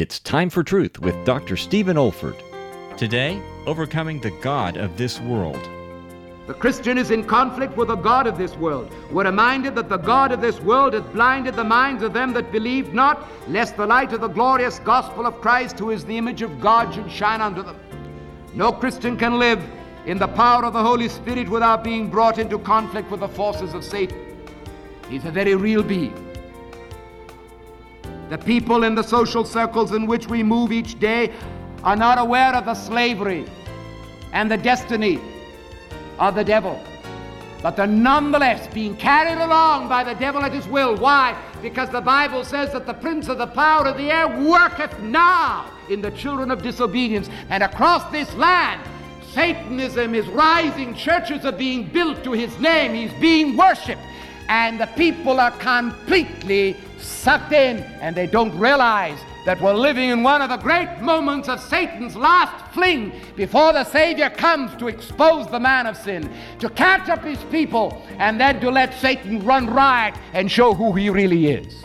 It's 0.00 0.20
Time 0.20 0.48
for 0.48 0.62
Truth 0.62 1.00
with 1.00 1.24
Dr. 1.24 1.56
Stephen 1.56 1.96
Olford. 1.96 2.40
Today, 2.96 3.42
overcoming 3.66 4.20
the 4.20 4.30
God 4.30 4.76
of 4.76 4.96
this 4.96 5.20
world. 5.22 5.68
The 6.46 6.54
Christian 6.54 6.96
is 6.96 7.10
in 7.10 7.24
conflict 7.24 7.76
with 7.76 7.88
the 7.88 7.96
God 7.96 8.28
of 8.28 8.38
this 8.38 8.54
world. 8.54 8.94
We're 9.10 9.24
reminded 9.24 9.74
that 9.74 9.88
the 9.88 9.96
God 9.96 10.30
of 10.30 10.40
this 10.40 10.60
world 10.60 10.94
hath 10.94 11.12
blinded 11.12 11.56
the 11.56 11.64
minds 11.64 12.04
of 12.04 12.12
them 12.12 12.32
that 12.34 12.52
believe 12.52 12.94
not, 12.94 13.28
lest 13.48 13.76
the 13.76 13.86
light 13.86 14.12
of 14.12 14.20
the 14.20 14.28
glorious 14.28 14.78
gospel 14.78 15.26
of 15.26 15.40
Christ, 15.40 15.80
who 15.80 15.90
is 15.90 16.04
the 16.04 16.16
image 16.16 16.42
of 16.42 16.60
God, 16.60 16.94
should 16.94 17.10
shine 17.10 17.40
unto 17.40 17.64
them. 17.64 17.76
No 18.54 18.70
Christian 18.70 19.16
can 19.16 19.40
live 19.40 19.60
in 20.06 20.16
the 20.16 20.28
power 20.28 20.64
of 20.64 20.74
the 20.74 20.82
Holy 20.82 21.08
Spirit 21.08 21.48
without 21.48 21.82
being 21.82 22.08
brought 22.08 22.38
into 22.38 22.60
conflict 22.60 23.10
with 23.10 23.18
the 23.18 23.28
forces 23.28 23.74
of 23.74 23.82
Satan. 23.82 24.38
He's 25.08 25.24
a 25.24 25.32
very 25.32 25.56
real 25.56 25.82
being. 25.82 26.27
The 28.28 28.38
people 28.38 28.84
in 28.84 28.94
the 28.94 29.02
social 29.02 29.44
circles 29.44 29.92
in 29.92 30.06
which 30.06 30.28
we 30.28 30.42
move 30.42 30.72
each 30.72 30.98
day 30.98 31.32
are 31.82 31.96
not 31.96 32.18
aware 32.18 32.54
of 32.54 32.64
the 32.64 32.74
slavery 32.74 33.46
and 34.32 34.50
the 34.50 34.56
destiny 34.56 35.20
of 36.18 36.34
the 36.34 36.44
devil. 36.44 36.78
But 37.62 37.76
they're 37.76 37.86
nonetheless 37.86 38.72
being 38.72 38.96
carried 38.96 39.42
along 39.42 39.88
by 39.88 40.04
the 40.04 40.14
devil 40.14 40.42
at 40.42 40.52
his 40.52 40.66
will. 40.68 40.96
Why? 40.96 41.36
Because 41.60 41.90
the 41.90 42.00
Bible 42.00 42.44
says 42.44 42.72
that 42.72 42.86
the 42.86 42.94
prince 42.94 43.28
of 43.28 43.38
the 43.38 43.46
power 43.46 43.86
of 43.86 43.96
the 43.96 44.10
air 44.10 44.28
worketh 44.28 44.98
now 45.00 45.70
in 45.88 46.00
the 46.00 46.10
children 46.12 46.50
of 46.50 46.62
disobedience. 46.62 47.28
And 47.48 47.62
across 47.62 48.10
this 48.12 48.32
land, 48.34 48.80
Satanism 49.32 50.14
is 50.14 50.26
rising. 50.28 50.94
Churches 50.94 51.44
are 51.44 51.52
being 51.52 51.84
built 51.84 52.24
to 52.24 52.32
his 52.32 52.58
name. 52.58 52.94
He's 52.94 53.20
being 53.20 53.56
worshiped. 53.56 54.00
And 54.48 54.80
the 54.80 54.86
people 54.86 55.40
are 55.40 55.50
completely 55.52 56.76
sucked 56.98 57.52
in, 57.52 57.78
and 58.00 58.16
they 58.16 58.26
don't 58.26 58.56
realize 58.58 59.18
that 59.44 59.60
we're 59.60 59.74
living 59.74 60.10
in 60.10 60.22
one 60.22 60.42
of 60.42 60.50
the 60.50 60.56
great 60.56 61.00
moments 61.00 61.48
of 61.48 61.60
Satan's 61.60 62.16
last 62.16 62.72
fling 62.74 63.12
before 63.36 63.72
the 63.72 63.84
Savior 63.84 64.28
comes 64.30 64.74
to 64.76 64.88
expose 64.88 65.46
the 65.48 65.60
man 65.60 65.86
of 65.86 65.96
sin, 65.96 66.30
to 66.58 66.68
catch 66.68 67.08
up 67.08 67.24
his 67.24 67.38
people, 67.44 68.02
and 68.18 68.40
then 68.40 68.60
to 68.60 68.70
let 68.70 68.92
Satan 68.94 69.44
run 69.44 69.66
riot 69.66 70.14
and 70.34 70.50
show 70.50 70.74
who 70.74 70.92
he 70.92 71.08
really 71.08 71.46
is. 71.46 71.84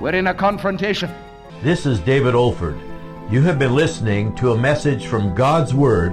We're 0.00 0.14
in 0.14 0.26
a 0.26 0.34
confrontation. 0.34 1.10
This 1.62 1.86
is 1.86 2.00
David 2.00 2.34
Olford. 2.34 2.78
You 3.30 3.40
have 3.42 3.58
been 3.58 3.74
listening 3.74 4.34
to 4.36 4.52
a 4.52 4.58
message 4.58 5.06
from 5.06 5.34
God's 5.34 5.72
Word 5.72 6.12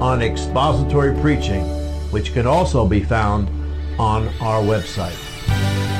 on 0.00 0.22
expository 0.22 1.14
preaching, 1.20 1.64
which 2.10 2.32
can 2.32 2.46
also 2.46 2.86
be 2.86 3.02
found 3.02 3.48
on 3.98 4.28
our 4.40 4.62
website. 4.62 5.16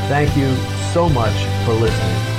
Thank 0.08 0.36
you 0.36 0.54
so 0.92 1.08
much 1.08 1.34
for 1.64 1.72
listening. 1.72 2.31